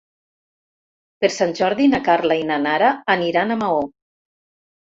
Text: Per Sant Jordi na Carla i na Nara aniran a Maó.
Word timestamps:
Per 1.25 1.29
Sant 1.35 1.53
Jordi 1.59 1.87
na 1.93 2.01
Carla 2.09 2.39
i 2.39 2.47
na 2.53 2.59
Nara 2.67 2.91
aniran 3.19 3.57
a 3.57 3.59
Maó. 3.63 3.89